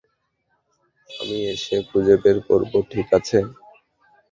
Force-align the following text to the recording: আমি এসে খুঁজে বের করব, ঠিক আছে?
আমি 1.09 1.37
এসে 1.53 1.75
খুঁজে 1.89 2.15
বের 2.23 2.37
করব, 2.47 2.71
ঠিক 2.91 3.07
আছে? 3.17 3.37